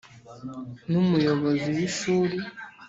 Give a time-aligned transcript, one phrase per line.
[0.89, 2.37] n Umuyobozi w Ishuri